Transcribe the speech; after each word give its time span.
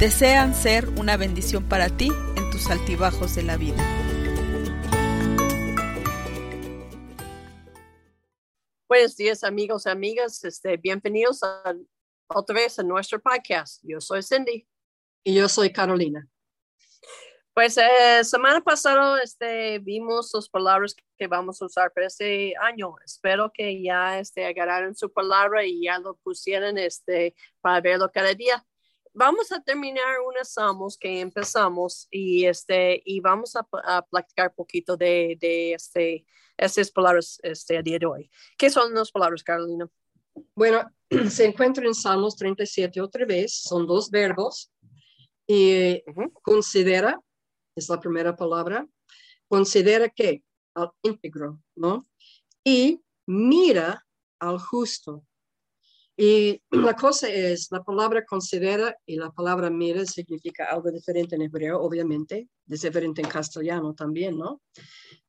desean 0.00 0.54
ser 0.54 0.88
una 0.98 1.18
bendición 1.18 1.68
para 1.68 1.94
ti 1.94 2.10
en 2.34 2.50
tus 2.50 2.70
altibajos 2.70 3.34
de 3.34 3.42
la 3.42 3.58
vida. 3.58 3.76
Buenos 8.88 9.14
días 9.14 9.44
amigos 9.44 9.84
y 9.84 9.90
amigas, 9.90 10.42
este, 10.42 10.78
bienvenidos 10.78 11.40
otra 12.28 12.54
vez 12.54 12.78
a 12.78 12.82
nuestro 12.82 13.20
podcast. 13.20 13.82
Yo 13.82 14.00
soy 14.00 14.22
Cindy. 14.22 14.66
Y 15.22 15.34
yo 15.34 15.50
soy 15.50 15.70
Carolina. 15.70 16.26
Pues 17.52 17.76
eh, 17.76 18.24
semana 18.24 18.62
pasada 18.62 19.22
este, 19.22 19.80
vimos 19.80 20.30
las 20.32 20.48
palabras 20.48 20.96
que 21.18 21.26
vamos 21.26 21.60
a 21.60 21.66
usar 21.66 21.92
para 21.92 22.06
este 22.06 22.54
año. 22.56 22.94
Espero 23.04 23.50
que 23.52 23.82
ya 23.82 24.18
este, 24.18 24.46
agarraron 24.46 24.96
su 24.96 25.12
palabra 25.12 25.62
y 25.66 25.84
ya 25.84 25.98
lo 25.98 26.16
pusieran 26.22 26.78
este, 26.78 27.34
para 27.60 27.82
verlo 27.82 28.10
cada 28.10 28.32
día 28.32 28.64
vamos 29.12 29.52
a 29.52 29.62
terminar 29.62 30.20
unos 30.26 30.48
salmos 30.48 30.96
que 30.96 31.20
empezamos 31.20 32.06
y 32.10 32.46
este 32.46 33.02
y 33.04 33.20
vamos 33.20 33.56
a, 33.56 33.66
a 33.84 34.02
platicar 34.02 34.48
un 34.48 34.54
poquito 34.54 34.96
de, 34.96 35.36
de 35.40 35.74
este 35.74 36.24
estas 36.56 36.90
palabras 36.90 37.38
este 37.42 37.82
día 37.82 37.98
de 37.98 38.06
hoy. 38.06 38.30
¿Qué 38.58 38.70
son 38.70 38.94
las 38.94 39.10
palabras, 39.10 39.42
Carolina? 39.42 39.88
Bueno, 40.54 40.90
se 41.30 41.46
encuentra 41.46 41.86
en 41.86 41.94
Salmos 41.94 42.36
37 42.36 43.00
otra 43.00 43.24
vez, 43.24 43.62
son 43.62 43.86
dos 43.86 44.10
verbos 44.10 44.70
y 45.46 46.02
considera 46.42 47.20
es 47.74 47.88
la 47.88 48.00
primera 48.00 48.36
palabra, 48.36 48.86
considera 49.48 50.08
que 50.08 50.42
al 50.74 50.90
íntegro, 51.02 51.60
¿no? 51.74 52.06
Y 52.64 53.02
mira 53.26 54.06
al 54.38 54.58
justo. 54.58 55.24
Y 56.16 56.60
la 56.70 56.94
cosa 56.94 57.28
es, 57.28 57.68
la 57.70 57.82
palabra 57.82 58.24
considera 58.24 58.94
y 59.06 59.16
la 59.16 59.30
palabra 59.30 59.70
mira 59.70 60.04
significa 60.04 60.66
algo 60.66 60.90
diferente 60.90 61.34
en 61.34 61.42
hebreo, 61.42 61.80
obviamente, 61.80 62.48
es 62.68 62.80
diferente 62.82 63.22
en 63.22 63.28
castellano 63.28 63.94
también, 63.94 64.36
¿no? 64.36 64.60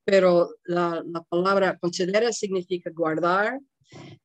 Pero 0.04 0.56
la, 0.66 1.02
la 1.06 1.24
palabra 1.24 1.78
considera 1.80 2.34
significa 2.34 2.92
guardar, 2.94 3.60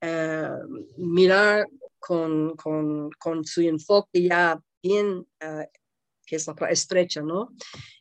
eh, 0.01 0.51
mirar 0.97 1.67
con, 1.99 2.57
con, 2.57 3.11
con, 3.19 3.45
su 3.45 3.63
enfoque 3.63 4.23
ya 4.23 4.61
bien, 4.83 5.19
uh, 5.19 5.65
que 6.25 6.37
es 6.37 6.47
la 6.47 6.55
estrecha, 6.71 7.21
¿no? 7.21 7.51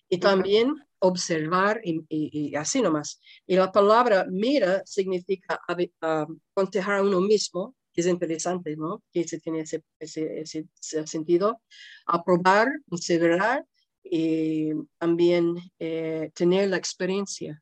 Y 0.09 0.20
también 0.20 0.73
observar 1.00 1.81
y, 1.83 2.03
y, 2.09 2.56
así 2.56 2.81
nomás. 2.81 3.20
Y 3.45 3.56
la 3.56 3.72
palabra 3.72 4.26
mira 4.30 4.83
significa 4.86 5.59
uh, 5.67 6.02
a 6.02 7.02
uno 7.02 7.22
mismo 7.22 7.76
es 8.02 8.08
interesante, 8.08 8.76
¿no? 8.76 9.04
Que 9.12 9.28
se 9.28 9.40
tiene 9.40 9.62
ese, 9.62 9.84
ese, 10.00 10.68
sentido. 11.08 11.62
Aprobar, 12.06 12.68
considerar 12.90 13.66
y 14.04 14.72
también 14.98 15.56
eh, 15.80 16.32
tener 16.34 16.70
la 16.70 16.78
experiencia. 16.78 17.61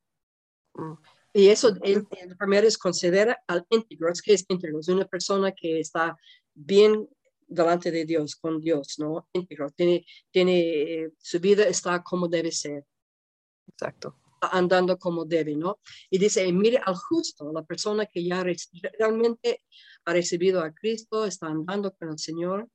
Mm. 0.73 0.93
Y 1.35 1.47
eso, 1.47 1.73
el, 1.81 2.05
primero 2.37 2.67
es 2.67 2.77
considerar 2.77 3.37
al 3.47 3.65
íntegro. 3.69 4.11
Es 4.11 4.21
que 4.21 4.33
es 4.33 4.45
íntegro, 4.47 4.79
es 4.79 4.87
una 4.87 5.05
persona 5.05 5.51
que 5.51 5.79
está 5.79 6.15
bien 6.53 7.07
delante 7.47 7.91
de 7.91 8.05
Dios, 8.05 8.35
con 8.35 8.59
Dios, 8.59 8.95
¿no? 8.99 9.27
Íntegro. 9.33 9.69
Tiene, 9.71 10.05
tiene, 10.31 11.09
su 11.17 11.39
vida 11.39 11.63
está 11.63 12.03
como 12.03 12.27
debe 12.27 12.51
ser. 12.51 12.85
Exacto 13.67 14.22
andando 14.51 14.97
como 14.97 15.25
debe, 15.25 15.55
¿no? 15.55 15.79
Y 16.09 16.17
dice, 16.17 16.51
mire 16.51 16.79
al 16.83 16.95
justo, 16.95 17.51
la 17.51 17.63
persona 17.63 18.05
que 18.05 18.23
ya 18.23 18.43
realmente 18.99 19.63
ha 20.05 20.13
recibido 20.13 20.61
a 20.61 20.73
Cristo, 20.73 21.25
está 21.25 21.47
andando 21.47 21.93
con 21.95 22.09
el 22.09 22.19
Señor, 22.19 22.69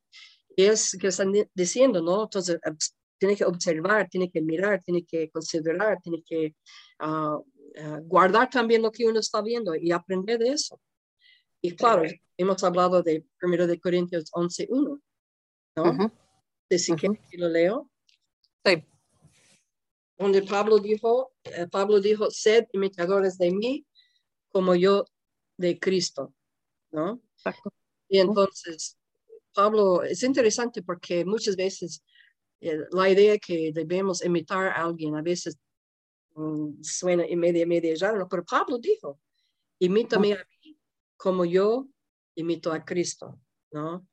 y 0.57 0.65
es 0.65 0.97
que 1.01 1.09
están 1.09 1.33
diciendo, 1.55 2.03
¿no? 2.03 2.25
Entonces, 2.25 2.59
tiene 3.19 3.37
que 3.37 3.45
observar, 3.45 4.09
tiene 4.09 4.31
que 4.31 4.41
mirar, 4.41 4.83
tiene 4.85 5.05
que 5.05 5.31
considerar, 5.31 6.01
tiene 6.03 6.23
que 6.25 6.55
ah, 7.01 7.39
ah, 7.81 8.01
guardar 8.05 8.49
también 8.49 8.83
lo 8.83 8.93
que 8.93 9.07
uno 9.07 9.21
está 9.21 9.43
viendo 9.43 9.75
y 9.75 9.93
aprender 9.93 10.39
de 10.39 10.51
eso. 10.51 10.81
Y 11.61 11.75
claro, 11.75 12.03
hemos 12.37 12.63
hablado 12.63 13.03
de 13.03 13.27
1 13.43 13.67
de 13.67 13.81
Corintios 13.81 14.31
11.1, 14.33 15.01
¿no? 15.77 16.13
De 16.71 16.79
si 16.79 16.95
que 16.95 17.09
lo 17.33 17.49
leo. 17.49 17.91
Donde 20.19 20.43
Pablo 20.43 20.79
dijo, 20.79 21.33
eh, 21.45 21.67
Pablo 21.71 22.01
dijo, 22.01 22.31
sed 22.31 22.67
imitadores 22.73 23.39
de 23.39 23.53
mí 23.53 23.87
como 24.51 24.75
yo 24.75 25.05
de 25.57 25.79
Cristo, 25.79 26.35
¿no? 26.91 27.21
Y 28.09 28.19
entonces, 28.19 28.99
Pablo, 29.55 30.03
es 30.03 30.23
interesante 30.23 30.83
porque 30.83 31.25
muchas 31.25 31.55
veces 31.55 32.03
eh, 32.61 32.79
la 32.91 33.09
idea 33.09 33.39
que 33.39 33.71
debemos 33.73 34.25
imitar 34.25 34.69
a 34.69 34.85
alguien 34.85 35.15
a 35.15 35.23
veces 35.23 35.57
um, 36.35 36.77
suena 36.83 37.27
y 37.27 37.37
media, 37.37 37.67
media 37.67 37.95
raro, 38.01 38.29
pero 38.29 38.45
Pablo 38.45 38.79
dijo, 38.79 39.21
imítame 39.79 40.33
a 40.33 40.47
mí 40.65 40.77
como 41.17 41.45
yo 41.45 41.87
imito 42.35 42.73
a 42.73 42.85
Cristo, 42.85 43.39
¿no? 43.71 44.07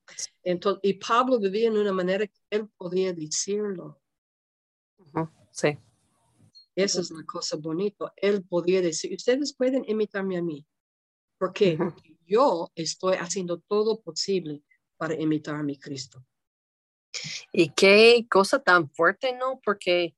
Entonces, 0.43 0.81
y 0.83 0.93
Pablo 0.93 1.39
vivía 1.39 1.67
en 1.67 1.77
una 1.77 1.93
manera 1.93 2.27
que 2.27 2.39
él 2.49 2.67
podía 2.77 3.13
decirlo. 3.13 3.99
Sí. 5.51 5.77
Esa 6.75 7.01
es 7.01 7.11
la 7.11 7.23
cosa 7.23 7.55
bonita. 7.57 8.13
Él 8.17 8.43
podía 8.43 8.81
decir, 8.81 9.15
ustedes 9.15 9.55
pueden 9.55 9.83
imitarme 9.87 10.37
a 10.37 10.41
mí. 10.41 10.65
Porque 11.37 11.77
yo 12.25 12.71
estoy 12.75 13.15
haciendo 13.15 13.59
todo 13.59 14.01
posible 14.01 14.63
para 14.97 15.13
imitar 15.15 15.55
a 15.55 15.63
mi 15.63 15.77
Cristo. 15.77 16.23
Y 17.51 17.69
qué 17.69 18.25
cosa 18.29 18.59
tan 18.59 18.89
fuerte, 18.89 19.33
¿no? 19.33 19.61
Porque 19.63 20.15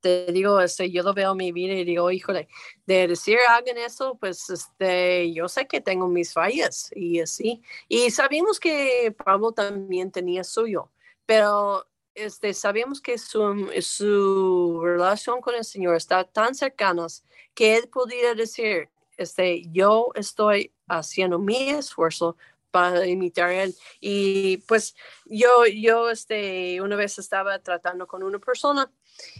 te 0.00 0.32
digo, 0.32 0.60
este, 0.60 0.90
yo 0.90 1.02
lo 1.02 1.12
veo 1.12 1.32
en 1.32 1.36
mi 1.36 1.52
vida 1.52 1.74
y 1.74 1.84
digo, 1.84 2.10
híjole, 2.10 2.48
de 2.86 3.08
decir 3.08 3.38
hagan 3.48 3.78
eso, 3.78 4.16
pues 4.18 4.48
este, 4.48 5.32
yo 5.32 5.48
sé 5.48 5.66
que 5.66 5.80
tengo 5.80 6.08
mis 6.08 6.32
fallas 6.32 6.90
y 6.94 7.20
así. 7.20 7.62
Y 7.88 8.10
sabemos 8.10 8.58
que 8.58 9.14
Pablo 9.24 9.52
también 9.52 10.10
tenía 10.10 10.44
suyo, 10.44 10.90
pero 11.26 11.87
este, 12.18 12.54
sabemos 12.54 13.00
que 13.00 13.18
su, 13.18 13.70
su 13.80 14.80
relación 14.82 15.40
con 15.40 15.54
el 15.54 15.64
Señor 15.64 15.96
está 15.96 16.24
tan 16.24 16.54
cercana 16.54 17.06
que 17.54 17.76
él 17.76 17.88
podría 17.88 18.34
decir, 18.34 18.88
este, 19.16 19.62
yo 19.70 20.10
estoy 20.14 20.72
haciendo 20.86 21.38
mi 21.38 21.70
esfuerzo 21.70 22.36
para 22.70 23.06
imitar 23.06 23.50
a 23.50 23.62
él. 23.64 23.74
Y 24.00 24.58
pues 24.68 24.94
yo, 25.26 25.66
yo 25.66 26.10
este, 26.10 26.80
una 26.80 26.96
vez 26.96 27.18
estaba 27.18 27.58
tratando 27.58 28.06
con 28.06 28.22
una 28.22 28.38
persona 28.38 28.90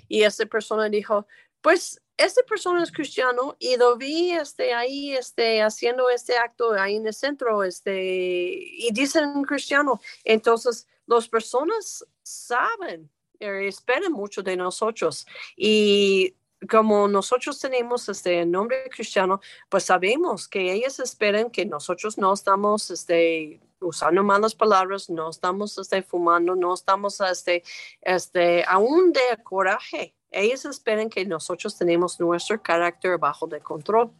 y 0.09 0.23
esa 0.23 0.47
persona 0.47 0.89
dijo, 0.89 1.27
pues 1.61 2.01
esta 2.17 2.43
persona 2.43 2.83
es 2.83 2.91
cristiano 2.91 3.57
y 3.59 3.77
lo 3.77 3.97
vi 3.97 4.33
este, 4.33 4.75
ahí 4.75 5.13
este, 5.13 5.63
haciendo 5.63 6.11
este 6.11 6.37
acto 6.37 6.73
ahí 6.73 6.97
en 6.97 7.07
el 7.07 7.15
centro 7.15 7.63
este, 7.63 8.03
y 8.03 8.89
dicen 8.93 9.45
cristiano. 9.45 10.01
Entonces, 10.25 10.89
las 11.09 11.29
personas 11.29 12.07
saben, 12.23 13.11
eh, 13.41 13.67
esperan 13.67 14.13
mucho 14.13 14.43
de 14.43 14.57
nosotros 14.57 15.27
y 15.57 16.35
como 16.71 17.07
nosotros 17.07 17.61
tenemos 17.61 18.09
este 18.09 18.45
nombre 18.45 18.89
cristiano, 18.91 19.41
pues 19.69 19.85
sabemos 19.85 20.49
que 20.49 20.73
ellos 20.73 20.99
esperan 20.99 21.51
que 21.51 21.65
nosotros 21.65 22.19
no 22.19 22.33
estamos 22.33 22.91
este, 22.91 23.61
usando 23.81 24.25
malas 24.25 24.55
palabras, 24.55 25.09
no 25.09 25.31
estamos 25.31 25.79
este, 25.79 26.03
fumando, 26.03 26.57
no 26.57 26.75
estamos 26.75 27.21
este, 27.21 27.63
este, 28.03 28.65
aún 28.67 29.13
de 29.13 29.21
coraje. 29.45 30.15
Ellos 30.31 30.65
esperan 30.65 31.09
que 31.09 31.25
nosotros 31.25 31.77
tenemos 31.77 32.19
nuestro 32.21 32.61
carácter 32.61 33.19
bajo 33.19 33.47
de 33.47 33.61
control. 33.61 34.11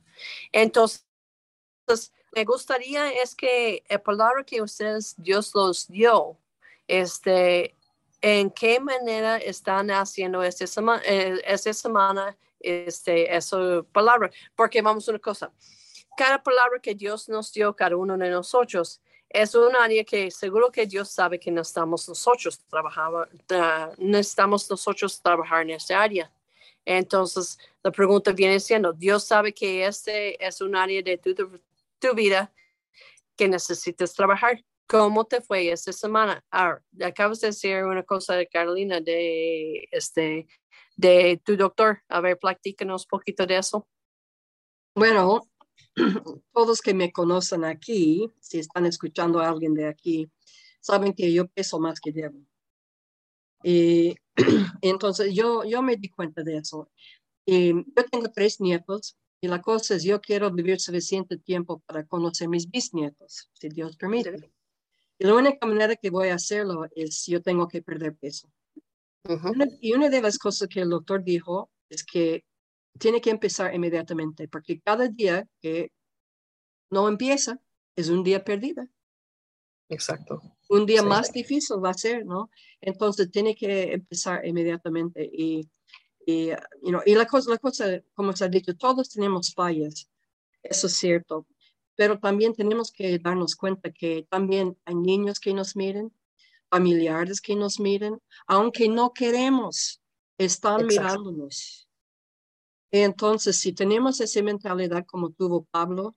Entonces, 0.53 1.05
me 2.35 2.45
gustaría 2.45 3.11
es 3.13 3.35
que 3.35 3.83
la 3.89 4.03
palabra 4.03 4.45
que 4.45 4.63
ustedes, 4.63 5.15
Dios 5.19 5.53
los 5.55 5.89
dio, 5.89 6.39
este, 6.89 7.77
en 8.21 8.51
qué 8.51 8.81
manera 8.81 9.37
están 9.37 9.91
haciendo 9.91 10.43
esta 10.43 10.67
semana, 10.67 11.03
eh, 11.05 11.41
esta 11.45 11.73
semana 11.73 12.37
este, 12.59 13.35
esa 13.35 13.83
palabra. 13.93 14.31
Porque 14.57 14.83
vamos 14.83 15.07
a 15.09 15.13
una 15.13 15.21
cosa, 15.21 15.53
cada 16.17 16.43
palabra 16.43 16.81
que 16.81 16.95
Dios 16.95 17.29
nos 17.29 17.53
dio, 17.53 17.77
cada 17.77 17.97
uno 17.97 18.19
de 18.19 18.31
nosotros, 18.31 19.01
es 19.31 19.55
un 19.55 19.77
área 19.77 20.03
que 20.05 20.31
seguro 20.31 20.73
que 20.73 20.87
Dios 20.87 21.11
sabe 21.11 21.39
que 21.39 21.51
necesitamos 21.51 22.09
nosotros 22.09 22.59
trabajar, 22.69 23.29
necesitamos 23.99 24.69
nosotros 24.71 25.21
trabajar 25.21 25.63
en 25.63 25.71
esta 25.71 26.01
área. 26.01 26.33
Entonces, 26.85 27.59
la 27.83 27.91
pregunta 27.91 28.33
viene 28.33 28.59
siendo, 28.59 28.95
Dios 28.95 29.25
sabe 29.25 29.53
que 29.53 29.87
este 29.87 30.43
es 30.45 30.63
un 30.63 30.75
área 30.75 31.03
de 31.03 31.19
tu, 31.19 31.35
tu 31.99 32.15
vida 32.15 32.51
que 33.37 33.47
necesitas 33.47 34.15
trabajar. 34.15 34.65
¿Cómo 34.89 35.27
te 35.27 35.43
fue 35.43 35.71
esta 35.71 35.93
semana? 35.93 36.43
Ah, 36.51 36.79
acabas 37.05 37.41
de 37.41 37.49
decir 37.49 37.85
una 37.85 38.03
cosa 38.05 38.37
de 38.37 38.49
Carolina, 38.49 39.01
de, 39.01 39.87
este, 39.91 40.49
de 40.97 41.39
tu 41.45 41.59
doctor. 41.59 42.03
A 42.09 42.23
ver, 42.23 42.39
platícanos 42.39 43.03
un 43.03 43.09
poquito 43.11 43.45
de 43.47 43.59
eso. 43.59 43.87
Bueno, 44.95 45.43
todos 46.55 46.81
que 46.81 46.95
me 46.95 47.13
conocen 47.13 47.65
aquí, 47.67 48.33
si 48.41 48.61
están 48.61 48.87
escuchando 48.87 49.41
a 49.41 49.49
alguien 49.51 49.75
de 49.75 49.87
aquí, 49.87 50.31
saben 50.81 51.13
que 51.13 51.31
yo 51.35 51.49
peso 51.49 51.79
más 51.79 52.01
que 52.01 52.11
debo. 52.11 52.39
Y 53.63 54.17
entonces 54.81 55.35
yo, 55.35 55.65
yo 55.65 55.83
me 55.83 55.97
di 55.97 56.09
cuenta 56.09 56.43
de 56.43 56.57
eso. 56.57 56.91
Y 57.45 57.75
yo 57.75 58.05
tengo 58.11 58.31
tres 58.33 58.59
nietos 58.59 59.19
y 59.43 59.49
la 59.49 59.61
cosa 59.61 59.97
es, 59.97 60.03
yo 60.03 60.19
quiero 60.23 60.51
vivir 60.51 60.81
suficiente 60.81 61.37
tiempo 61.37 61.81
para 61.81 62.07
conocer 62.07 62.49
mis 62.49 62.71
bisnietos, 62.71 63.51
si 63.53 63.69
Dios 63.69 63.99
permite. 63.99 64.51
Y 65.19 65.27
la 65.27 65.35
única 65.35 65.67
manera 65.67 65.97
que 65.97 66.11
voy 66.11 66.29
a 66.29 66.35
hacerlo 66.35 66.87
es 66.95 67.27
yo 67.27 67.43
tengo 67.43 67.67
que 67.67 67.83
perder 67.83 68.17
peso. 68.17 68.51
y 69.81 69.93
una 69.93 70.09
de 70.09 70.23
las 70.23 70.39
cosas 70.39 70.69
que 70.69 70.81
el 70.81 70.91
doctor 70.91 71.23
dijo 71.25 71.71
es 71.89 72.05
que 72.05 72.45
tiene 72.99 73.21
que 73.21 73.31
empezar 73.31 73.75
inmediatamente, 73.75 74.49
porque 74.49 74.81
cada 74.81 75.09
día 75.09 75.47
que 75.61 75.93
no 76.91 77.09
empieza 77.09 77.61
es 77.97 78.09
un 78.09 78.23
día 78.23 78.45
perdido. 78.45 78.87
Exacto. 79.89 80.41
Un 80.69 80.87
día 80.87 81.03
más 81.03 81.33
difícil 81.33 81.83
va 81.83 81.91
a 81.91 81.95
ser, 81.95 82.27
¿no? 82.27 82.51
Entonces 82.81 83.31
tiene 83.31 83.55
que 83.55 83.93
empezar 83.93 84.47
inmediatamente. 84.47 85.29
Y, 85.33 85.69
y, 86.27 86.51
y 87.07 87.15
la, 87.15 87.27
cosa, 87.27 87.51
la 87.51 87.59
cosa, 87.59 88.03
como 88.15 88.35
se 88.35 88.45
ha 88.45 88.49
dicho, 88.49 88.77
todos 88.77 89.09
tenemos 89.09 89.55
fallas, 89.55 90.11
eso 90.63 90.87
es 90.89 90.95
cierto, 90.95 91.47
pero 91.99 92.21
también 92.21 92.55
tenemos 92.55 92.93
que 92.93 93.19
darnos 93.19 93.57
cuenta 93.57 93.91
que 93.91 94.25
también 94.31 94.79
hay 94.85 94.95
niños 94.95 95.41
que 95.41 95.53
nos 95.53 95.75
miren, 95.75 96.13
familiares 96.71 97.41
que 97.41 97.57
nos 97.57 97.81
miren, 97.81 98.21
aunque 98.47 98.89
no 98.89 99.13
queremos, 99.13 100.01
están 100.39 100.87
mirándonos. 100.87 101.89
Entonces, 102.93 103.59
si 103.59 103.73
tenemos 103.73 104.21
esa 104.21 104.41
mentalidad 104.43 105.05
como 105.07 105.31
tuvo 105.31 105.65
Pablo, 105.65 106.15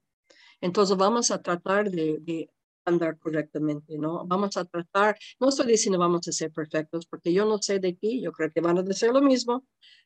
entonces 0.62 0.96
vamos 0.98 1.32
a 1.32 1.42
tratar 1.42 1.90
de, 1.90 2.48
andar 2.86 3.18
correctamente, 3.18 3.98
¿no? 3.98 4.24
Vamos 4.28 4.58
a 4.58 4.66
tratar, 4.66 5.18
no 5.40 5.50
estoy 5.50 5.66
diciendo 5.66 5.98
vamos 5.98 6.28
a 6.28 6.32
ser 6.32 6.52
perfectos, 6.52 7.08
porque 7.08 7.34
yo 7.34 7.44
no 7.46 7.58
sé 7.60 7.80
de 7.80 7.94
ti, 7.94 8.22
yo 8.22 8.32
creo 8.32 8.52
que 8.52 8.62
van 8.62 8.78
a 8.78 8.84
decir 8.84 9.10
lo 9.10 9.22
mismo. 9.22 9.66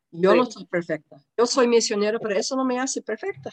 Yo 0.10 0.36
no 0.36 0.46
soy 0.46 0.66
perfecta. 0.68 1.18
Yo 1.38 1.46
soy 1.46 1.68
misionero, 1.68 2.18
pero 2.22 2.36
eso 2.36 2.56
no 2.56 2.64
me 2.64 2.80
hace 2.80 3.02
perfecta. 3.02 3.52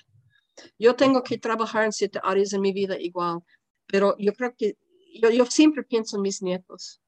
Yo 0.78 0.94
tengo 0.94 1.22
que 1.22 1.38
trabajar 1.38 1.84
en 1.84 1.92
siete 1.92 2.20
áreas 2.22 2.52
en 2.52 2.60
mi 2.60 2.72
vida 2.72 2.98
igual, 2.98 3.40
pero 3.86 4.16
yo 4.18 4.32
creo 4.34 4.54
que 4.56 4.76
yo, 5.20 5.30
yo 5.30 5.46
siempre 5.46 5.82
pienso 5.82 6.16
en 6.16 6.22
mis 6.22 6.42
nietos, 6.42 7.00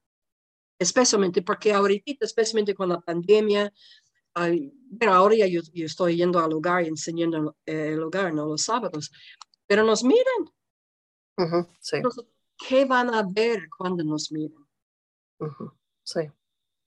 especialmente 0.78 1.42
porque 1.42 1.72
ahorita, 1.72 2.24
especialmente 2.24 2.74
con 2.74 2.88
la 2.88 3.00
pandemia, 3.00 3.72
bueno, 4.34 5.14
ahora 5.14 5.36
ya 5.36 5.46
yo, 5.46 5.60
estoy 5.74 6.16
yendo 6.16 6.38
al 6.38 6.52
hogar 6.52 6.84
y 6.84 6.88
enseñando 6.88 7.56
el 7.64 8.02
hogar, 8.02 8.34
¿no? 8.34 8.46
Los 8.46 8.62
sábados, 8.62 9.12
pero 9.66 9.84
nos 9.84 10.02
miran. 10.02 11.72
sí. 11.80 11.98
¿Qué 12.56 12.84
van 12.84 13.12
a 13.12 13.24
ver 13.28 13.68
cuando 13.76 14.04
nos 14.04 14.30
miren? 14.30 14.64
Sí. 16.02 16.20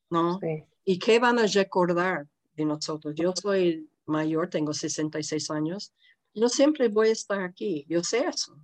¿No? 0.10 0.40
Sí. 0.40 0.64
¿Y 0.86 1.00
qué 1.00 1.20
van 1.20 1.40
a 1.40 1.46
recordar 1.46 2.28
de 2.56 2.66
nosotros? 2.66 3.14
Yo 3.16 3.34
soy 3.36 3.90
mayor, 4.06 4.50
tengo 4.50 4.74
66 4.74 5.52
años, 5.52 5.94
yo 6.38 6.50
siempre 6.50 6.88
voy 6.88 7.10
a 7.10 7.14
estar 7.14 7.42
aquí, 7.42 7.86
yo 7.90 8.04
sé 8.04 8.26
eso. 8.28 8.56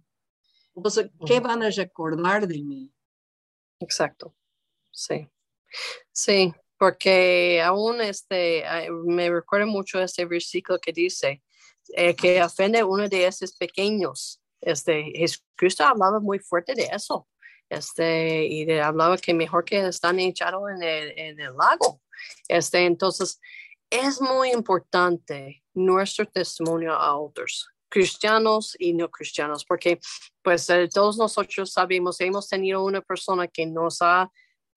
Entonces, 0.75 1.10
¿qué 1.25 1.40
van 1.40 1.64
a 1.64 1.70
recordar 1.70 2.48
de 2.48 2.62
mí? 2.62 2.94
Exacto, 3.80 4.36
sí. 4.92 5.28
Sí, 6.12 6.54
porque 6.78 7.62
aún 7.62 8.00
este, 8.02 8.64
me 9.06 9.30
recuerda 9.30 9.66
mucho 9.66 10.02
este 10.02 10.25
versículo 10.25 10.80
que 10.80 10.94
dice 10.94 11.42
eh, 11.96 12.16
que 12.16 12.44
ofende 12.44 12.84
uno 12.84 13.10
de 13.10 13.25
esos 13.25 13.54
pequeños. 13.56 14.40
Este, 14.62 15.12
Jesucristo 15.16 15.84
hablaba 15.84 16.19
muy 16.19 16.40
fuerte 16.40 16.76
de 16.76 16.84
eso. 16.92 17.28
Este, 17.69 18.46
y 18.46 18.66
de, 18.66 18.81
hablaba 18.81 19.18
que 19.18 19.34
mejor 19.34 19.66
que 19.66 19.88
están 19.88 20.19
echados 20.19 20.62
en 20.76 20.84
el, 20.84 21.19
en 21.19 21.40
el 21.40 21.56
lago. 21.56 22.02
Este, 22.48 22.86
entonces, 22.86 23.40
es 23.89 24.21
muy 24.21 24.51
importante 24.51 25.63
nuestro 25.74 26.25
testimonio 26.25 26.94
a 26.94 27.18
otros, 27.18 27.69
cristianos 27.89 28.75
y 28.80 28.94
no 28.94 29.09
cristianos, 29.09 29.65
porque 29.65 30.00
pues 30.41 30.69
eh, 30.69 30.89
todos 30.91 31.18
nosotros 31.18 31.71
sabemos, 31.71 32.19
hemos 32.21 32.47
tenido 32.50 32.83
una 32.83 33.01
persona 33.01 33.47
que 33.47 33.65
nos 33.65 34.01
ha, 34.01 34.31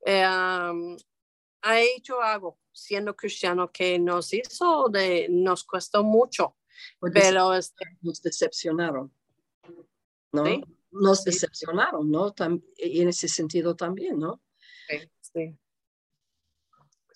eh, 0.04 0.22
ha 0.22 1.80
hecho 1.80 2.20
algo 2.20 2.58
siendo 2.72 3.16
cristiano 3.16 3.72
que 3.72 3.98
nos 3.98 4.32
hizo, 4.34 4.88
de, 4.90 5.28
nos 5.30 5.64
costó 5.64 6.04
mucho, 6.04 6.56
pero 7.00 7.54
este, 7.54 7.84
nos 8.02 8.20
decepcionaron, 8.20 9.10
¿no? 10.32 10.44
Nos 10.90 11.24
decepcionaron, 11.24 12.10
¿no? 12.10 12.34
y 12.76 13.00
en 13.00 13.08
ese 13.08 13.28
sentido 13.28 13.74
también, 13.74 14.18
¿no? 14.18 14.42
Sí, 14.88 15.10
sí. 15.20 15.58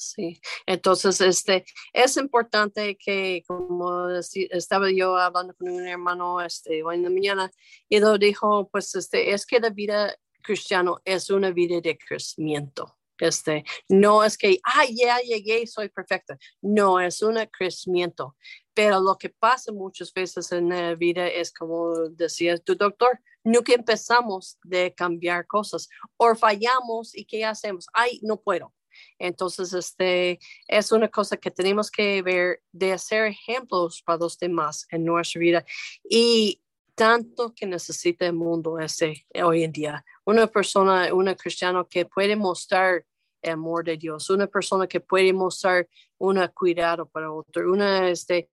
Sí, 0.01 0.41
entonces 0.65 1.21
este, 1.21 1.67
es 1.93 2.17
importante 2.17 2.97
que, 2.97 3.43
como 3.47 4.09
estaba 4.09 4.91
yo 4.91 5.15
hablando 5.19 5.55
con 5.55 5.69
un 5.69 5.87
hermano 5.87 6.41
este, 6.41 6.83
hoy 6.83 6.97
en 6.97 7.03
la 7.03 7.11
mañana, 7.11 7.51
y 7.87 8.01
lo 8.01 8.17
dijo, 8.17 8.71
pues 8.71 8.95
este, 8.95 9.35
es 9.35 9.45
que 9.45 9.61
la 9.61 9.69
vida 9.69 10.17
cristiana 10.43 10.93
es 11.05 11.29
una 11.29 11.51
vida 11.51 11.83
de 11.83 11.99
crecimiento. 11.99 12.97
Este, 13.19 13.63
no 13.91 14.25
es 14.25 14.39
que, 14.39 14.59
ah, 14.65 14.87
ya 14.91 15.19
llegué, 15.19 15.67
soy 15.67 15.91
perfecta. 15.91 16.39
No, 16.63 16.99
es 16.99 17.21
un 17.21 17.37
crecimiento. 17.53 18.37
Pero 18.73 19.01
lo 19.01 19.19
que 19.19 19.29
pasa 19.29 19.71
muchas 19.71 20.15
veces 20.15 20.51
en 20.53 20.71
la 20.71 20.95
vida 20.95 21.29
es 21.29 21.53
como 21.53 22.09
decía 22.09 22.57
tu 22.57 22.75
doctor, 22.75 23.21
nunca 23.45 23.75
empezamos 23.75 24.57
de 24.65 24.95
cambiar 24.95 25.47
cosas 25.47 25.91
o 26.17 26.35
fallamos 26.35 27.15
y 27.15 27.27
¿qué 27.27 27.45
hacemos? 27.45 27.87
Ay, 27.93 28.19
no 28.23 28.41
puedo 28.41 28.73
entonces, 29.19 29.73
este 29.73 30.39
es 30.69 30.93
una 30.93 31.09
cosa 31.09 31.37
que 31.37 31.51
tenemos 31.51 31.91
que 31.91 32.23
ver 32.23 32.63
de 32.73 32.93
hacer 32.93 33.27
ejemplos 33.27 34.03
para 34.03 34.19
los 34.19 34.39
demás 34.39 34.87
en 34.91 35.05
nuestra 35.05 35.39
vida 35.39 35.65
y 36.09 36.61
tanto 36.95 37.55
que 37.55 37.67
necesita 37.67 38.27
el 38.27 38.35
mundo 38.35 38.79
ese 38.79 39.27
hoy 39.43 39.65
en 39.65 39.73
día. 39.73 40.05
Una 40.25 40.47
persona, 40.47 41.13
una 41.15 41.35
cristiana 41.35 41.87
que 41.89 42.05
puede 42.05 42.37
mostrar 42.37 43.07
el 43.43 43.53
amor 43.53 43.85
de 43.85 43.97
Dios, 43.97 44.29
una 44.29 44.47
persona 44.47 44.87
que 44.87 45.01
puede 45.01 45.33
mostrar 45.33 45.89
un 46.19 46.47
cuidado 46.49 47.09
para 47.09 47.33
otro, 47.33 47.73
una, 47.73 48.09
este, 48.11 48.51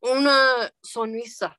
una 0.00 0.72
sonrisa 0.80 1.58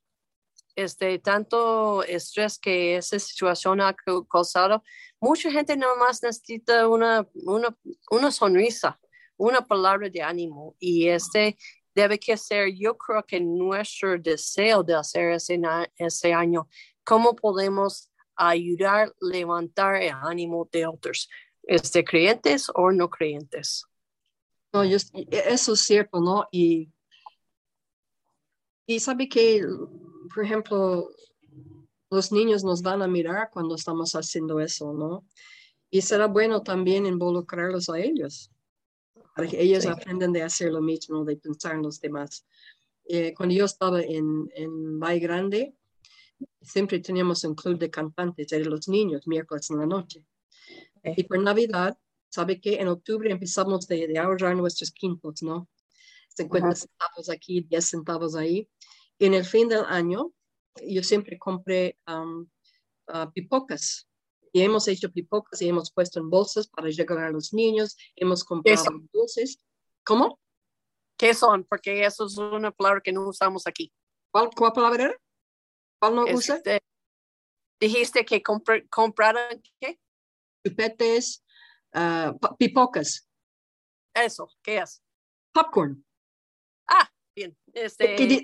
este, 0.83 1.19
tanto 1.19 2.03
estrés 2.03 2.57
que 2.57 2.95
esa 2.95 3.19
situación 3.19 3.81
ha 3.81 3.93
causado, 4.29 4.83
mucha 5.19 5.51
gente 5.51 5.75
nada 5.75 5.95
más 5.95 6.21
necesita 6.23 6.87
una, 6.87 7.27
una, 7.33 7.75
una 8.11 8.31
sonrisa, 8.31 8.99
una 9.37 9.61
palabra 9.61 10.09
de 10.09 10.21
ánimo 10.21 10.75
y 10.79 11.07
este 11.07 11.57
debe 11.95 12.19
que 12.19 12.37
ser, 12.37 12.73
yo 12.75 12.97
creo 12.97 13.23
que 13.23 13.39
nuestro 13.39 14.17
deseo 14.17 14.83
de 14.83 14.95
hacer 14.95 15.31
ese, 15.31 15.59
ese 15.97 16.33
año, 16.33 16.69
cómo 17.03 17.35
podemos 17.35 18.11
ayudar, 18.35 19.13
levantar 19.19 19.95
el 19.95 20.13
ánimo 20.13 20.67
de 20.71 20.87
otros, 20.87 21.29
este, 21.63 22.03
creyentes 22.03 22.71
o 22.73 22.91
no 22.91 23.09
creyentes. 23.09 23.85
No, 24.71 24.83
eso 24.83 25.73
es 25.73 25.81
cierto, 25.81 26.21
¿no? 26.21 26.47
Y, 26.51 26.91
y 28.85 28.99
sabe 28.99 29.27
que 29.27 29.65
por 30.33 30.45
ejemplo, 30.45 31.09
los 32.09 32.31
niños 32.31 32.63
nos 32.63 32.81
van 32.81 33.01
a 33.01 33.07
mirar 33.07 33.49
cuando 33.51 33.75
estamos 33.75 34.13
haciendo 34.13 34.59
eso, 34.59 34.93
¿no? 34.93 35.25
Y 35.89 36.01
será 36.01 36.27
bueno 36.27 36.61
también 36.61 37.05
involucrarlos 37.05 37.89
a 37.89 37.99
ellos, 37.99 38.51
para 39.35 39.47
que 39.47 39.61
ellos 39.61 39.85
aprendan 39.85 40.33
de 40.33 40.43
hacer 40.43 40.71
lo 40.71 40.81
mismo, 40.81 41.25
de 41.25 41.37
pensar 41.37 41.75
en 41.75 41.83
los 41.83 41.99
demás. 41.99 42.45
Eh, 43.05 43.33
cuando 43.35 43.55
yo 43.55 43.65
estaba 43.65 44.01
en, 44.01 44.49
en 44.55 44.99
Valle 44.99 45.19
Grande, 45.19 45.75
siempre 46.61 46.99
teníamos 46.99 47.43
un 47.43 47.55
club 47.55 47.77
de 47.79 47.89
cantantes 47.89 48.47
de 48.47 48.65
los 48.65 48.87
niños, 48.87 49.27
miércoles 49.27 49.69
en 49.69 49.79
la 49.79 49.85
noche. 49.85 50.23
Y 51.03 51.23
por 51.23 51.39
Navidad, 51.39 51.97
¿sabe 52.29 52.59
que 52.59 52.75
En 52.75 52.87
octubre 52.87 53.31
empezamos 53.31 53.87
de, 53.87 54.17
ahorrar 54.17 54.55
nuestros 54.55 54.91
quintos, 54.91 55.41
¿no? 55.41 55.67
50 56.35 56.75
centavos 56.75 57.29
aquí, 57.29 57.61
10 57.61 57.85
centavos 57.85 58.35
ahí 58.35 58.69
en 59.19 59.33
el 59.33 59.43
fin 59.43 59.67
del 59.67 59.83
año, 59.85 60.31
yo 60.85 61.03
siempre 61.03 61.37
compré 61.37 61.97
um, 62.07 62.47
uh, 63.07 63.31
pipocas 63.33 64.07
y 64.51 64.61
hemos 64.61 64.87
hecho 64.87 65.11
pipocas 65.11 65.61
y 65.61 65.69
hemos 65.69 65.91
puesto 65.91 66.19
en 66.19 66.29
bolsas 66.29 66.67
para 66.67 66.89
llegar 66.89 67.19
a 67.19 67.31
los 67.31 67.53
niños, 67.53 67.97
hemos 68.15 68.43
comprado 68.43 68.83
dulces. 69.13 69.61
¿Cómo? 70.03 70.39
¿Qué 71.17 71.33
son? 71.33 71.65
Porque 71.65 72.05
eso 72.05 72.25
es 72.25 72.37
una 72.37 72.71
palabra 72.71 73.01
que 73.01 73.11
no 73.11 73.27
usamos 73.27 73.67
aquí. 73.67 73.93
¿Cuál, 74.31 74.49
cuál 74.55 74.73
palabra 74.73 75.03
era? 75.05 75.17
¿Cuál 75.99 76.15
no 76.15 76.23
usa? 76.25 76.55
Este, 76.55 76.81
dijiste 77.79 78.25
que 78.25 78.41
compraron 78.41 79.61
qué? 79.79 79.99
Chupetes, 80.65 81.43
uh, 81.93 82.55
pipocas. 82.57 83.27
Eso, 84.13 84.49
¿qué 84.63 84.77
es? 84.79 85.01
Popcorn. 85.53 86.03
Ah, 86.87 87.09
bien. 87.35 87.57
Este, 87.73 88.15
¿Qué, 88.15 88.41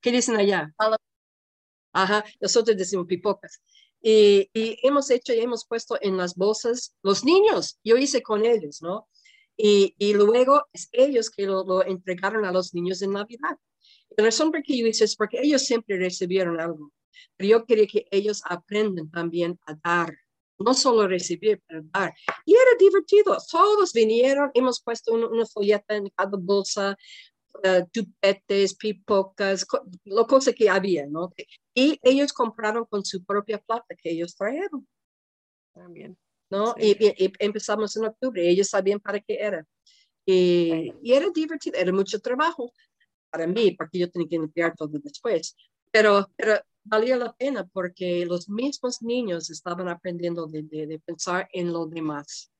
¿qué, 0.00 0.12
dicen 0.12 0.36
allá? 0.36 0.74
Ajá, 1.92 2.24
nosotros 2.40 2.76
decimos 2.76 3.06
pipocas. 3.06 3.60
Y, 4.00 4.50
y, 4.52 4.78
hemos 4.82 5.10
hecho 5.10 5.32
y 5.32 5.40
hemos 5.40 5.64
puesto 5.66 5.96
en 6.00 6.16
las 6.16 6.34
bolsas 6.34 6.94
los 7.02 7.24
niños, 7.24 7.78
yo 7.84 7.96
hice 7.96 8.20
con 8.22 8.44
ellos, 8.44 8.82
¿no? 8.82 9.08
Y, 9.56 10.14
luego 10.14 10.66
es 10.72 10.88
ellos 10.92 11.30
que 11.30 11.46
lo, 11.46 11.84
entregaron 11.84 12.44
a 12.44 12.52
los 12.52 12.74
niños 12.74 13.02
en 13.02 13.12
Navidad. 13.12 13.56
La 14.16 14.24
razón 14.24 14.50
por 14.50 14.62
qué 14.62 14.76
yo 14.76 14.86
hice 14.86 15.04
es 15.04 15.16
porque 15.16 15.40
ellos 15.40 15.62
siempre 15.62 15.96
recibieron 15.98 16.60
algo, 16.60 16.92
pero 17.36 17.48
yo 17.48 17.64
quería 17.64 17.86
que 17.86 18.06
ellos 18.10 18.42
aprendan 18.44 19.10
también 19.10 19.58
a 19.66 19.74
dar, 19.82 20.14
no 20.58 20.74
solo 20.74 21.06
recibir, 21.06 21.62
pero 21.66 21.82
dar. 21.84 22.12
Y 22.44 22.54
era 22.54 22.70
divertido, 22.78 23.36
todos 23.50 23.92
vinieron, 23.92 24.50
hemos 24.54 24.82
puesto 24.82 25.12
una 25.14 25.46
folleta 25.46 25.96
en 25.96 26.08
cada 26.10 26.36
bolsa, 26.38 26.96
uh, 27.54 27.86
tupetes, 27.92 28.74
pipocas, 28.74 29.66
lo 30.04 30.26
cosa 30.26 30.52
que 30.52 30.68
había, 30.68 31.06
¿no? 31.06 31.32
Y 31.74 31.98
ellos 32.02 32.32
compraron 32.32 32.84
con 32.86 33.04
su 33.04 33.24
propia 33.24 33.58
plata 33.58 33.94
que 33.94 34.10
ellos 34.10 34.34
trajeron. 34.34 34.86
También. 35.74 36.16
¿No? 36.50 36.74
Y, 36.78 36.96
empezamos 37.38 37.96
en 37.96 38.04
octubre, 38.04 38.46
ellos 38.46 38.68
sabían 38.68 39.00
para 39.00 39.20
qué 39.20 39.38
era. 39.40 39.66
Y, 40.26 40.92
y, 41.02 41.12
era 41.14 41.30
divertido, 41.30 41.78
era 41.78 41.92
mucho 41.92 42.20
trabajo 42.20 42.72
para 43.30 43.46
mí, 43.46 43.72
porque 43.72 43.98
yo 43.98 44.10
tenía 44.10 44.28
que 44.28 44.38
limpiar 44.38 44.74
todo 44.76 44.98
después. 45.02 45.56
Pero, 45.90 46.30
pero 46.36 46.60
valía 46.84 47.16
la 47.16 47.32
pena 47.32 47.66
porque 47.72 48.26
los 48.26 48.48
mismos 48.48 49.02
niños 49.02 49.50
estaban 49.50 49.88
aprendiendo 49.88 50.46
de, 50.46 50.62
de, 50.62 50.98
pensar 51.04 51.48
en 51.52 51.72
lo 51.72 51.86
demás. 51.86 52.50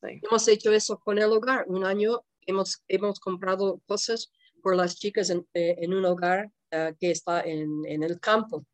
Hemos 0.00 0.46
hecho 0.48 0.72
eso 0.72 0.98
con 0.98 1.18
el 1.18 1.32
hogar. 1.32 1.64
Un 1.68 1.84
año 1.84 2.22
hemos, 2.48 2.82
hemos 2.88 3.20
comprado 3.20 3.80
cosas 3.86 4.32
por 4.62 4.74
las 4.74 4.96
chicas 4.96 5.30
en, 5.30 5.46
eh, 5.54 5.76
en 5.78 5.94
un 5.94 6.04
hogar 6.04 6.50
uh, 6.72 6.94
que 6.98 7.10
está 7.10 7.42
en, 7.42 7.84
en 7.86 8.02
el 8.02 8.18
campo. 8.18 8.66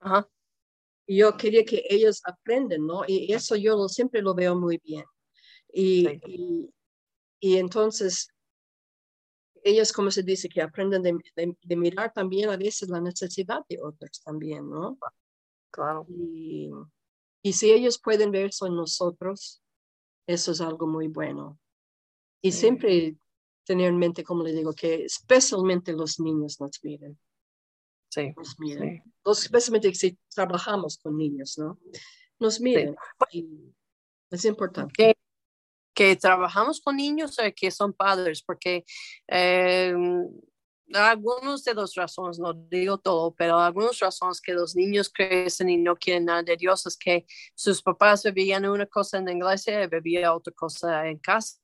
Ajá. 0.00 0.28
Y 1.06 1.18
yo 1.18 1.36
quería 1.36 1.64
que 1.64 1.84
ellos 1.88 2.20
aprendan, 2.24 2.86
¿no? 2.86 3.02
Y 3.06 3.32
eso 3.32 3.56
yo 3.56 3.76
lo, 3.76 3.88
siempre 3.88 4.20
lo 4.20 4.34
veo 4.34 4.54
muy 4.54 4.78
bien. 4.84 5.04
Y, 5.72 6.06
sí. 6.06 6.20
y, 6.26 6.74
y, 7.40 7.56
entonces, 7.56 8.28
ellos, 9.62 9.92
como 9.92 10.10
se 10.10 10.22
dice, 10.22 10.48
que 10.48 10.60
aprenden 10.60 11.02
de, 11.02 11.18
de, 11.34 11.56
de, 11.62 11.76
mirar 11.76 12.12
también 12.12 12.50
a 12.50 12.56
veces 12.58 12.90
la 12.90 13.00
necesidad 13.00 13.60
de 13.68 13.78
otros 13.82 14.20
también, 14.22 14.68
¿no? 14.68 14.98
Claro. 15.70 16.06
Y, 16.10 16.70
y 17.42 17.52
si 17.54 17.72
ellos 17.72 17.98
pueden 17.98 18.30
ver 18.30 18.46
eso 18.46 18.66
en 18.66 18.76
nosotros, 18.76 19.62
eso 20.26 20.52
es 20.52 20.60
algo 20.60 20.86
muy 20.86 21.08
bueno. 21.08 21.58
Y 22.40 22.52
sí. 22.52 22.58
siempre 22.58 23.16
tener 23.64 23.88
en 23.88 23.98
mente, 23.98 24.24
como 24.24 24.42
le 24.42 24.52
digo, 24.52 24.72
que 24.72 25.04
especialmente 25.04 25.92
los 25.92 26.18
niños 26.20 26.60
nos 26.60 26.82
miren. 26.82 27.18
Sí. 28.10 28.32
Nos 28.36 28.58
miren. 28.58 29.02
Sí. 29.04 29.10
Los, 29.24 29.42
especialmente 29.42 29.94
si 29.94 30.18
trabajamos 30.34 30.98
con 30.98 31.16
niños, 31.16 31.58
¿no? 31.58 31.78
Nos 32.38 32.60
miren. 32.60 32.96
Sí. 33.30 33.74
es 34.30 34.44
importante. 34.44 34.92
Que, 34.96 35.14
que, 35.94 36.16
trabajamos 36.16 36.80
con 36.80 36.96
niños 36.96 37.38
o 37.38 37.42
que 37.54 37.70
son 37.70 37.92
padres, 37.92 38.42
porque 38.42 38.84
eh, 39.26 39.94
algunos 40.94 41.64
de 41.64 41.74
las 41.74 41.94
razones, 41.94 42.38
no 42.38 42.54
digo 42.54 42.98
todo, 42.98 43.34
pero 43.34 43.58
algunas 43.58 43.98
razones 43.98 44.40
que 44.40 44.52
los 44.52 44.74
niños 44.74 45.10
crecen 45.12 45.68
y 45.68 45.76
no 45.76 45.96
quieren 45.96 46.26
nada 46.26 46.42
de 46.42 46.56
Dios 46.56 46.86
es 46.86 46.96
que 46.96 47.26
sus 47.54 47.82
papás 47.82 48.22
bebían 48.22 48.64
una 48.66 48.86
cosa 48.86 49.18
en 49.18 49.26
la 49.26 49.32
iglesia 49.32 49.82
y 49.82 49.86
bebían 49.86 50.30
otra 50.30 50.52
cosa 50.54 51.06
en 51.06 51.18
casa. 51.18 51.58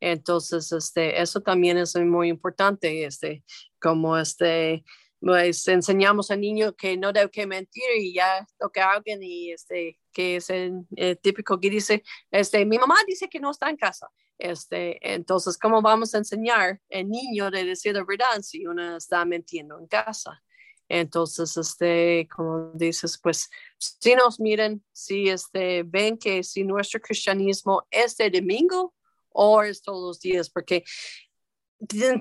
Entonces, 0.00 0.72
este, 0.72 1.20
eso 1.20 1.40
también 1.40 1.78
es 1.78 1.96
muy 1.96 2.28
importante, 2.28 3.04
este, 3.04 3.44
como 3.80 4.16
este, 4.18 4.84
pues 5.20 5.66
enseñamos 5.68 6.30
al 6.30 6.40
niño 6.40 6.74
que 6.74 6.96
no 6.96 7.12
debe 7.12 7.46
mentir 7.46 7.84
y 7.98 8.14
ya 8.14 8.46
toca 8.58 8.92
alguien 8.92 9.22
y 9.22 9.52
este, 9.52 9.98
que 10.12 10.36
es 10.36 10.50
el, 10.50 10.86
el, 10.96 11.18
típico 11.18 11.58
que 11.58 11.70
dice, 11.70 12.02
este, 12.30 12.64
mi 12.66 12.78
mamá 12.78 12.96
dice 13.06 13.28
que 13.28 13.40
no 13.40 13.50
está 13.50 13.70
en 13.70 13.76
casa. 13.76 14.08
Este, 14.38 14.98
entonces, 15.14 15.56
¿cómo 15.56 15.80
vamos 15.80 16.14
a 16.14 16.18
enseñar 16.18 16.80
al 16.92 17.08
niño 17.08 17.50
de 17.50 17.64
decir 17.64 17.94
la 17.94 18.04
verdad 18.04 18.42
si 18.42 18.66
uno 18.66 18.96
está 18.96 19.24
mintiendo 19.24 19.78
en 19.78 19.86
casa? 19.86 20.42
Entonces, 20.88 21.56
este, 21.56 22.28
como 22.34 22.70
dices, 22.74 23.18
pues, 23.20 23.50
si 23.78 24.14
nos 24.14 24.38
miren, 24.38 24.84
si 24.92 25.28
este, 25.28 25.82
ven 25.82 26.16
que 26.18 26.42
si 26.44 26.62
nuestro 26.64 27.00
cristianismo 27.00 27.86
es 27.90 28.16
de 28.16 28.30
domingo, 28.30 28.94
horas 29.36 29.82
todos 29.82 30.08
los 30.08 30.20
días, 30.20 30.50
porque 30.50 30.84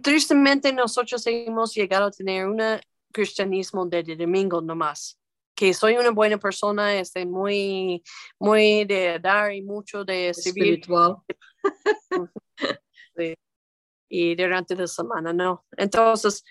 tristemente 0.04 0.74
nosotros 0.74 1.26
hemos 1.28 1.74
llegado 1.74 2.08
a 2.08 2.12
tener 2.12 2.48
un 2.48 2.62
cristianismo 3.12 3.86
de, 3.86 4.04
de 4.04 4.16
domingo 4.16 4.62
nomás 4.62 5.18
que 5.56 5.74
soy 5.74 5.96
una 5.96 6.12
buena 6.12 6.38
persona, 6.38 6.94
este, 6.96 7.26
muy, 7.26 8.04
muy 8.38 8.84
de 8.86 9.20
dar 9.20 9.54
y 9.54 9.62
mucho 9.62 10.04
de 10.04 10.30
espiritual. 10.30 11.16
sí. 13.18 13.36
Y 14.10 14.36
durante 14.36 14.76
la 14.76 14.86
semana, 14.86 15.32
no. 15.32 15.66
Entonces, 15.78 16.44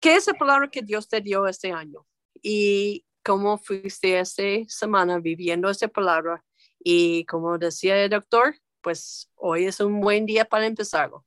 ¿qué 0.00 0.16
es 0.16 0.26
la 0.26 0.32
palabra 0.34 0.68
que 0.68 0.82
Dios 0.82 1.08
te 1.08 1.20
dio 1.20 1.46
este 1.46 1.70
año? 1.70 2.06
Y 2.42 3.04
cómo 3.22 3.58
fuiste 3.58 4.18
esta 4.18 4.42
semana 4.66 5.18
viviendo 5.18 5.68
esa 5.68 5.88
palabra. 5.88 6.42
Y 6.78 7.26
como 7.26 7.58
decía 7.58 8.02
el 8.02 8.10
doctor, 8.10 8.56
pues 8.80 9.30
hoy 9.34 9.66
es 9.66 9.80
un 9.80 10.00
buen 10.00 10.26
día 10.26 10.44
para 10.44 10.66
empezarlo. 10.66 11.24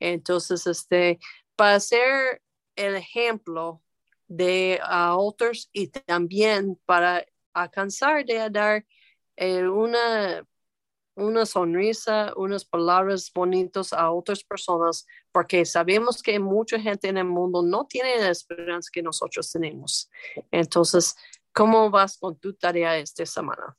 Entonces, 0.00 0.66
este, 0.66 1.18
para 1.56 1.80
ser 1.80 2.42
el 2.76 2.96
ejemplo 2.96 3.82
de 4.26 4.80
uh, 4.82 5.16
otros 5.16 5.68
y 5.72 5.88
también 5.88 6.80
para 6.86 7.24
alcanzar 7.52 8.24
de 8.24 8.50
dar 8.50 8.84
eh, 9.36 9.66
una, 9.66 10.46
una 11.14 11.46
sonrisa, 11.46 12.32
unas 12.36 12.64
palabras 12.64 13.30
bonitas 13.32 13.92
a 13.92 14.10
otras 14.10 14.42
personas, 14.42 15.06
porque 15.32 15.64
sabemos 15.64 16.22
que 16.22 16.38
mucha 16.38 16.80
gente 16.80 17.08
en 17.08 17.18
el 17.18 17.26
mundo 17.26 17.62
no 17.62 17.86
tiene 17.86 18.18
la 18.18 18.30
esperanza 18.30 18.90
que 18.92 19.02
nosotros 19.02 19.50
tenemos. 19.50 20.10
Entonces, 20.50 21.16
¿cómo 21.52 21.90
vas 21.90 22.18
con 22.18 22.36
tu 22.36 22.54
tarea 22.54 22.98
esta 22.98 23.24
semana? 23.26 23.76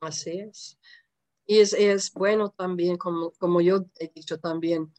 Así 0.00 0.38
es. 0.40 0.78
Y 1.46 1.58
es, 1.58 1.72
es 1.72 2.12
bueno 2.12 2.50
también, 2.50 2.96
como, 2.96 3.32
como 3.32 3.60
yo 3.60 3.84
he 3.98 4.08
dicho 4.08 4.38
también, 4.38 4.92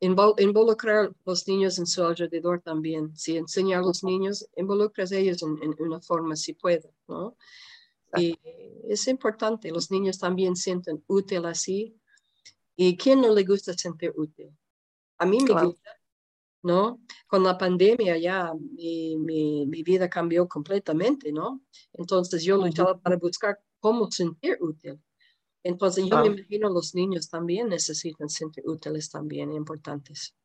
involucrar 0.00 1.06
a 1.06 1.12
los 1.24 1.46
niños 1.48 1.78
en 1.78 1.86
su 1.86 2.04
alrededor 2.04 2.60
también. 2.60 3.16
Si 3.16 3.36
enseña 3.36 3.78
a 3.78 3.82
los 3.82 4.04
niños, 4.04 4.46
involucras 4.56 5.12
a 5.12 5.16
ellos 5.16 5.42
en, 5.42 5.58
en 5.62 5.74
una 5.78 6.00
forma 6.00 6.36
si 6.36 6.54
puede, 6.54 6.94
¿no? 7.08 7.36
Y 8.16 8.38
es 8.88 9.08
importante, 9.08 9.70
los 9.70 9.90
niños 9.90 10.18
también 10.18 10.56
sienten 10.56 11.02
útil 11.06 11.44
así. 11.46 11.96
¿Y 12.76 12.96
quién 12.96 13.20
no 13.20 13.34
le 13.34 13.44
gusta 13.44 13.72
sentir 13.74 14.12
útil? 14.16 14.50
A 15.18 15.26
mí 15.26 15.38
claro. 15.44 15.60
me 15.60 15.66
gusta, 15.68 15.90
¿no? 16.62 17.00
Con 17.26 17.44
la 17.44 17.56
pandemia 17.56 18.16
ya 18.18 18.52
mi, 18.54 19.16
mi, 19.16 19.66
mi, 19.66 19.82
vida 19.82 20.08
cambió 20.08 20.48
completamente, 20.48 21.32
¿no? 21.32 21.62
Entonces 21.92 22.42
yo 22.42 22.56
luchaba 22.56 22.98
para 22.98 23.16
buscar 23.16 23.60
cómo 23.80 24.10
sentir 24.10 24.58
útil. 24.60 25.00
Entonces 25.64 26.04
yo 26.08 26.16
ah. 26.16 26.20
me 26.22 26.28
imagino 26.28 26.68
los 26.68 26.94
niños 26.94 27.28
también 27.28 27.68
necesitan 27.68 28.28
sentir 28.28 28.64
útiles 28.66 29.10
también, 29.10 29.50
importantes. 29.52 30.36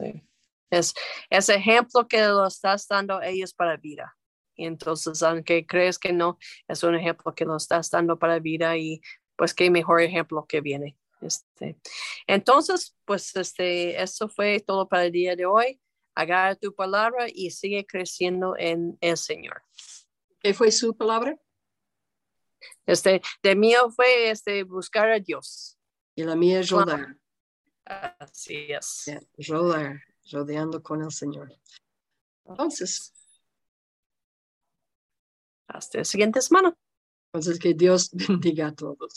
Sí. 0.00 0.24
Es, 0.70 0.94
es 1.30 1.48
ejemplo 1.48 2.08
que 2.08 2.20
lo 2.26 2.46
estás 2.46 2.88
dando 2.88 3.18
a 3.18 3.26
ellos 3.26 3.54
para 3.54 3.76
vida. 3.76 4.16
Y 4.56 4.66
entonces, 4.66 5.22
aunque 5.22 5.66
crees 5.66 5.98
que 5.98 6.12
no, 6.12 6.38
es 6.66 6.82
un 6.82 6.94
ejemplo 6.96 7.34
que 7.34 7.44
lo 7.44 7.56
estás 7.56 7.90
dando 7.90 8.18
para 8.18 8.40
vida 8.40 8.76
y 8.76 9.00
pues 9.36 9.54
qué 9.54 9.70
mejor 9.70 10.02
ejemplo 10.02 10.46
que 10.46 10.60
viene. 10.60 10.98
Este. 11.20 11.78
Entonces, 12.26 12.96
pues 13.04 13.34
este, 13.36 14.00
eso 14.02 14.28
fue 14.28 14.60
todo 14.60 14.88
para 14.88 15.06
el 15.06 15.12
día 15.12 15.36
de 15.36 15.46
hoy. 15.46 15.80
Agarra 16.14 16.56
tu 16.56 16.74
palabra 16.74 17.26
y 17.32 17.50
sigue 17.50 17.86
creciendo 17.86 18.56
en 18.58 18.98
el 19.00 19.16
Señor. 19.16 19.62
¿Qué 20.40 20.54
fue 20.54 20.72
su 20.72 20.96
palabra? 20.96 21.38
Este, 22.86 23.20
de 23.42 23.56
mío 23.56 23.90
fue 23.90 24.30
este, 24.30 24.64
buscar 24.64 25.10
a 25.10 25.18
Dios. 25.18 25.78
Y 26.14 26.24
la 26.24 26.34
mía 26.34 26.60
es 26.60 26.70
rodar. 26.70 27.16
Así 27.84 28.72
es. 28.72 29.04
Yeah, 29.06 29.20
rodar, 29.48 30.00
rodeando 30.30 30.82
con 30.82 31.02
el 31.02 31.12
Señor. 31.12 31.52
Entonces. 32.44 33.12
Hasta 35.68 35.98
la 35.98 36.04
siguiente 36.04 36.40
semana. 36.40 36.76
Entonces, 37.32 37.58
que 37.58 37.74
Dios 37.74 38.10
bendiga 38.28 38.68
a 38.68 38.74
todos. 38.74 39.14